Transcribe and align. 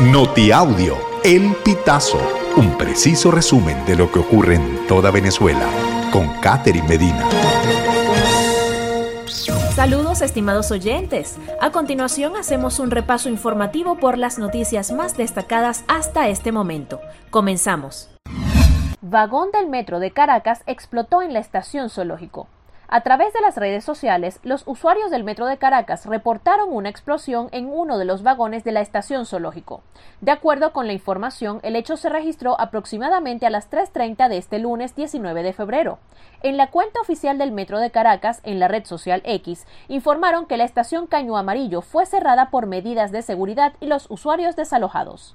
Notiaudio, 0.00 0.98
El 1.24 1.54
Pitazo, 1.64 2.20
un 2.58 2.76
preciso 2.76 3.30
resumen 3.30 3.82
de 3.86 3.96
lo 3.96 4.12
que 4.12 4.18
ocurre 4.18 4.56
en 4.56 4.86
toda 4.86 5.10
Venezuela, 5.10 5.66
con 6.12 6.28
Catherine 6.42 6.86
Medina. 6.86 7.26
Saludos 9.74 10.20
estimados 10.20 10.70
oyentes. 10.70 11.38
A 11.62 11.72
continuación 11.72 12.36
hacemos 12.36 12.78
un 12.78 12.90
repaso 12.90 13.30
informativo 13.30 13.96
por 13.96 14.18
las 14.18 14.38
noticias 14.38 14.92
más 14.92 15.16
destacadas 15.16 15.82
hasta 15.88 16.28
este 16.28 16.52
momento. 16.52 17.00
Comenzamos. 17.30 18.10
Vagón 19.00 19.50
del 19.50 19.66
metro 19.66 19.98
de 19.98 20.10
Caracas 20.10 20.60
explotó 20.66 21.22
en 21.22 21.32
la 21.32 21.38
estación 21.38 21.88
zoológico. 21.88 22.48
A 22.88 23.00
través 23.00 23.32
de 23.32 23.40
las 23.40 23.56
redes 23.56 23.84
sociales, 23.84 24.38
los 24.44 24.62
usuarios 24.66 25.10
del 25.10 25.24
Metro 25.24 25.46
de 25.46 25.58
Caracas 25.58 26.06
reportaron 26.06 26.72
una 26.72 26.88
explosión 26.88 27.48
en 27.50 27.66
uno 27.66 27.98
de 27.98 28.04
los 28.04 28.22
vagones 28.22 28.62
de 28.62 28.70
la 28.70 28.80
estación 28.80 29.26
zoológico. 29.26 29.82
De 30.20 30.30
acuerdo 30.30 30.72
con 30.72 30.86
la 30.86 30.92
información, 30.92 31.58
el 31.64 31.74
hecho 31.74 31.96
se 31.96 32.08
registró 32.08 32.60
aproximadamente 32.60 33.44
a 33.44 33.50
las 33.50 33.68
3.30 33.70 34.28
de 34.28 34.36
este 34.36 34.60
lunes 34.60 34.94
19 34.94 35.42
de 35.42 35.52
febrero. 35.52 35.98
En 36.42 36.56
la 36.56 36.70
cuenta 36.70 37.00
oficial 37.00 37.38
del 37.38 37.50
Metro 37.50 37.80
de 37.80 37.90
Caracas, 37.90 38.40
en 38.44 38.60
la 38.60 38.68
red 38.68 38.84
social 38.84 39.20
X, 39.24 39.66
informaron 39.88 40.46
que 40.46 40.56
la 40.56 40.64
estación 40.64 41.08
Caño 41.08 41.36
Amarillo 41.36 41.82
fue 41.82 42.06
cerrada 42.06 42.50
por 42.50 42.66
medidas 42.66 43.10
de 43.10 43.22
seguridad 43.22 43.72
y 43.80 43.86
los 43.86 44.08
usuarios 44.10 44.54
desalojados. 44.54 45.34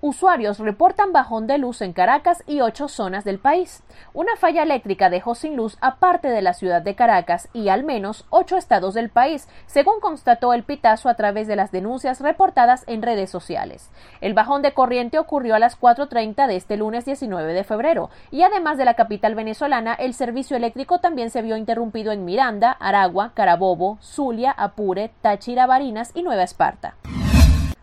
Usuarios 0.00 0.60
reportan 0.60 1.12
bajón 1.12 1.48
de 1.48 1.58
luz 1.58 1.82
en 1.82 1.92
Caracas 1.92 2.44
y 2.46 2.60
ocho 2.60 2.86
zonas 2.86 3.24
del 3.24 3.40
país. 3.40 3.82
Una 4.14 4.36
falla 4.36 4.62
eléctrica 4.62 5.10
dejó 5.10 5.34
sin 5.34 5.56
luz 5.56 5.76
a 5.80 5.96
parte 5.96 6.28
de 6.28 6.40
la 6.40 6.54
ciudad 6.54 6.82
de 6.82 6.94
Caracas 6.94 7.48
y 7.52 7.68
al 7.68 7.82
menos 7.82 8.24
ocho 8.30 8.56
estados 8.56 8.94
del 8.94 9.10
país, 9.10 9.48
según 9.66 9.98
constató 9.98 10.52
el 10.52 10.62
Pitazo 10.62 11.08
a 11.08 11.14
través 11.14 11.48
de 11.48 11.56
las 11.56 11.72
denuncias 11.72 12.20
reportadas 12.20 12.84
en 12.86 13.02
redes 13.02 13.28
sociales. 13.28 13.90
El 14.20 14.34
bajón 14.34 14.62
de 14.62 14.72
corriente 14.72 15.18
ocurrió 15.18 15.56
a 15.56 15.58
las 15.58 15.76
4.30 15.80 16.46
de 16.46 16.54
este 16.54 16.76
lunes 16.76 17.04
19 17.04 17.52
de 17.52 17.64
febrero 17.64 18.08
y 18.30 18.42
además 18.42 18.78
de 18.78 18.84
la 18.84 18.94
capital 18.94 19.34
venezolana, 19.34 19.94
el 19.94 20.14
servicio 20.14 20.56
eléctrico 20.56 21.00
también 21.00 21.30
se 21.30 21.42
vio 21.42 21.56
interrumpido 21.56 22.12
en 22.12 22.24
Miranda, 22.24 22.70
Aragua, 22.70 23.32
Carabobo, 23.34 23.98
Zulia, 24.00 24.52
Apure, 24.52 25.10
Táchira, 25.22 25.66
Barinas 25.66 26.12
y 26.14 26.22
Nueva 26.22 26.44
Esparta. 26.44 26.94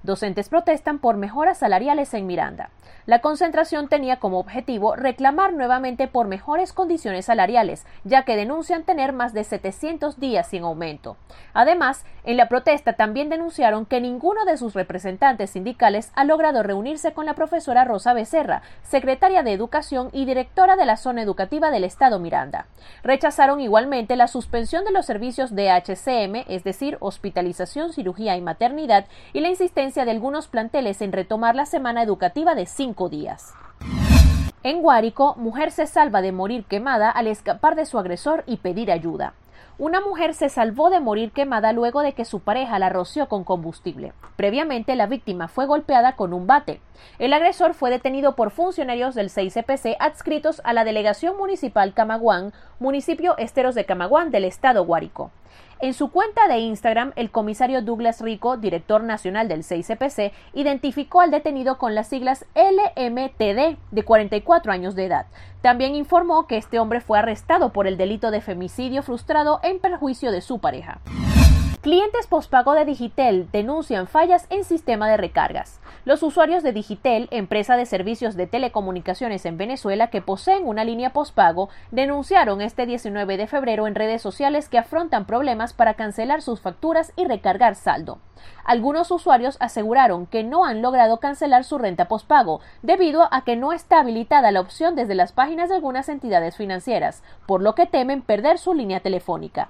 Docentes 0.05 0.49
protestan 0.49 0.99
por 0.99 1.17
mejoras 1.17 1.57
salariales 1.57 2.13
en 2.13 2.27
Miranda. 2.27 2.69
La 3.07 3.21
concentración 3.21 3.87
tenía 3.87 4.17
como 4.17 4.39
objetivo 4.39 4.95
reclamar 4.95 5.53
nuevamente 5.53 6.07
por 6.07 6.27
mejores 6.27 6.73
condiciones 6.73 7.25
salariales, 7.25 7.87
ya 8.03 8.23
que 8.23 8.35
denuncian 8.35 8.83
tener 8.83 9.13
más 9.13 9.33
de 9.33 9.43
700 9.43 10.19
días 10.19 10.47
sin 10.47 10.63
aumento. 10.63 11.17
Además, 11.53 12.05
en 12.23 12.37
la 12.37 12.49
protesta 12.49 12.93
también 12.93 13.29
denunciaron 13.29 13.85
que 13.85 14.01
ninguno 14.01 14.45
de 14.45 14.57
sus 14.57 14.73
representantes 14.73 15.51
sindicales 15.51 16.11
ha 16.15 16.23
logrado 16.23 16.61
reunirse 16.61 17.13
con 17.13 17.25
la 17.25 17.33
profesora 17.33 17.83
Rosa 17.83 18.13
Becerra, 18.13 18.61
secretaria 18.83 19.41
de 19.41 19.53
Educación 19.53 20.09
y 20.11 20.25
directora 20.25 20.75
de 20.75 20.85
la 20.85 20.97
zona 20.97 21.21
educativa 21.21 21.71
del 21.71 21.83
Estado 21.83 22.19
Miranda. 22.19 22.67
Rechazaron 23.03 23.59
igualmente 23.59 24.15
la 24.15 24.27
suspensión 24.27 24.83
de 24.85 24.91
los 24.91 25.05
servicios 25.05 25.55
de 25.55 25.69
HCM, 25.69 26.45
es 26.47 26.63
decir, 26.63 26.97
hospitalización, 26.99 27.93
cirugía 27.93 28.35
y 28.35 28.41
maternidad, 28.41 29.05
y 29.33 29.39
la 29.39 29.49
insistencia 29.49 29.94
de 30.03 30.11
algunos 30.11 30.49
planteles 30.49 31.01
en 31.01 31.13
retomar 31.13 31.55
la 31.55 31.65
semana 31.65 32.03
educativa 32.03 32.55
de 32.55 32.65
cinco 32.65 33.07
días. 33.07 33.53
En 34.63 34.81
Guárico, 34.81 35.35
mujer 35.37 35.71
se 35.71 35.85
salva 35.85 36.21
de 36.21 36.31
morir 36.31 36.65
quemada 36.65 37.11
al 37.11 37.27
escapar 37.27 37.75
de 37.75 37.85
su 37.85 37.99
agresor 37.99 38.43
y 38.47 38.57
pedir 38.57 38.91
ayuda. 38.91 39.33
Una 39.77 39.99
mujer 39.99 40.33
se 40.33 40.47
salvó 40.47 40.89
de 40.89 41.01
morir 41.01 41.31
quemada 41.31 41.73
luego 41.73 42.01
de 42.01 42.13
que 42.13 42.23
su 42.23 42.39
pareja 42.39 42.79
la 42.79 42.87
roció 42.89 43.27
con 43.27 43.43
combustible. 43.43 44.13
Previamente, 44.37 44.95
la 44.95 45.05
víctima 45.05 45.49
fue 45.49 45.65
golpeada 45.65 46.13
con 46.13 46.33
un 46.33 46.47
bate. 46.47 46.79
El 47.19 47.33
agresor 47.33 47.73
fue 47.73 47.89
detenido 47.89 48.35
por 48.35 48.51
funcionarios 48.51 49.15
del 49.15 49.29
6CPC 49.29 49.97
adscritos 49.99 50.61
a 50.63 50.71
la 50.71 50.85
Delegación 50.85 51.37
Municipal 51.37 51.93
Camaguán, 51.93 52.53
municipio 52.79 53.37
Esteros 53.37 53.75
de 53.75 53.83
Camaguán 53.83 54.31
del 54.31 54.45
estado 54.45 54.85
Guárico. 54.85 55.31
En 55.79 55.93
su 55.93 56.09
cuenta 56.09 56.47
de 56.47 56.59
Instagram, 56.59 57.11
el 57.17 57.31
comisario 57.31 57.81
Douglas 57.81 58.21
Rico, 58.21 58.55
director 58.55 59.03
nacional 59.03 59.49
del 59.49 59.63
6CPC, 59.63 60.31
identificó 60.53 61.19
al 61.19 61.31
detenido 61.31 61.77
con 61.77 61.95
las 61.95 62.07
siglas 62.07 62.45
LMTD, 62.55 63.77
de 63.91 64.03
44 64.03 64.71
años 64.71 64.95
de 64.95 65.05
edad. 65.05 65.25
También 65.61 65.95
informó 65.95 66.47
que 66.47 66.55
este 66.55 66.79
hombre 66.79 67.01
fue 67.01 67.19
arrestado 67.19 67.73
por 67.73 67.87
el 67.87 67.97
delito 67.97 68.31
de 68.31 68.39
femicidio 68.39 69.03
frustrado 69.03 69.59
en 69.63 69.79
perjuicio 69.79 70.31
de 70.31 70.41
su 70.41 70.59
pareja. 70.59 71.01
Clientes 71.81 72.25
pospago 72.25 72.73
de 72.73 72.85
Digitel 72.85 73.47
denuncian 73.51 74.07
fallas 74.07 74.47
en 74.49 74.63
sistema 74.63 75.09
de 75.09 75.17
recargas. 75.17 75.81
Los 76.05 76.21
usuarios 76.21 76.61
de 76.61 76.71
Digitel, 76.71 77.27
empresa 77.31 77.75
de 77.77 77.87
servicios 77.87 78.35
de 78.35 78.45
telecomunicaciones 78.45 79.43
en 79.47 79.57
Venezuela 79.57 80.11
que 80.11 80.21
poseen 80.21 80.67
una 80.67 80.83
línea 80.83 81.13
pospago, 81.13 81.69
denunciaron 81.89 82.61
este 82.61 82.85
19 82.85 83.37
de 83.37 83.47
febrero 83.47 83.87
en 83.87 83.95
redes 83.95 84.21
sociales 84.21 84.69
que 84.69 84.77
afrontan 84.77 85.25
problemas 85.25 85.73
para 85.73 85.95
cancelar 85.95 86.43
sus 86.43 86.61
facturas 86.61 87.11
y 87.15 87.25
recargar 87.25 87.73
saldo. 87.73 88.19
Algunos 88.65 89.09
usuarios 89.09 89.57
aseguraron 89.59 90.27
que 90.27 90.43
no 90.43 90.63
han 90.65 90.83
logrado 90.83 91.19
cancelar 91.19 91.63
su 91.63 91.79
renta 91.79 92.07
pospago 92.07 92.61
debido 92.83 93.27
a 93.31 93.43
que 93.43 93.55
no 93.55 93.73
está 93.73 94.01
habilitada 94.01 94.51
la 94.51 94.61
opción 94.61 94.95
desde 94.95 95.15
las 95.15 95.31
páginas 95.31 95.69
de 95.69 95.75
algunas 95.75 96.07
entidades 96.07 96.55
financieras, 96.55 97.23
por 97.47 97.63
lo 97.63 97.73
que 97.73 97.87
temen 97.87 98.21
perder 98.21 98.59
su 98.59 98.75
línea 98.75 98.99
telefónica. 98.99 99.69